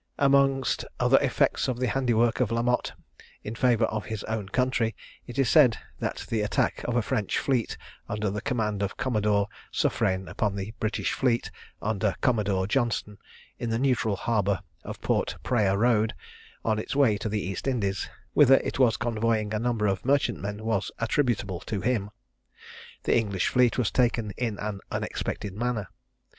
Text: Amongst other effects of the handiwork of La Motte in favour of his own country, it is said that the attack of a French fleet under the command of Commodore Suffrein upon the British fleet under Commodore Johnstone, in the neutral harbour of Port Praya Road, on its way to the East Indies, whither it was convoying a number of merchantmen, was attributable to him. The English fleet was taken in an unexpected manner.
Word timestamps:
Amongst 0.17 0.83
other 0.99 1.19
effects 1.21 1.67
of 1.67 1.77
the 1.77 1.85
handiwork 1.85 2.39
of 2.39 2.51
La 2.51 2.63
Motte 2.63 2.93
in 3.43 3.53
favour 3.53 3.85
of 3.85 4.05
his 4.05 4.23
own 4.23 4.49
country, 4.49 4.95
it 5.27 5.37
is 5.37 5.47
said 5.47 5.77
that 5.99 6.25
the 6.27 6.41
attack 6.41 6.83
of 6.85 6.95
a 6.95 7.03
French 7.03 7.37
fleet 7.37 7.77
under 8.09 8.31
the 8.31 8.41
command 8.41 8.81
of 8.81 8.97
Commodore 8.97 9.47
Suffrein 9.71 10.27
upon 10.27 10.55
the 10.55 10.73
British 10.79 11.13
fleet 11.13 11.51
under 11.83 12.15
Commodore 12.19 12.65
Johnstone, 12.65 13.19
in 13.59 13.69
the 13.69 13.77
neutral 13.77 14.15
harbour 14.15 14.61
of 14.83 14.99
Port 15.01 15.35
Praya 15.43 15.77
Road, 15.77 16.15
on 16.65 16.79
its 16.79 16.95
way 16.95 17.15
to 17.19 17.29
the 17.29 17.39
East 17.41 17.67
Indies, 17.67 18.09
whither 18.33 18.57
it 18.63 18.79
was 18.79 18.97
convoying 18.97 19.53
a 19.53 19.59
number 19.59 19.85
of 19.85 20.03
merchantmen, 20.03 20.65
was 20.65 20.89
attributable 20.97 21.59
to 21.59 21.81
him. 21.81 22.09
The 23.03 23.15
English 23.15 23.49
fleet 23.49 23.77
was 23.77 23.91
taken 23.91 24.31
in 24.35 24.57
an 24.57 24.79
unexpected 24.89 25.53
manner. 25.53 25.89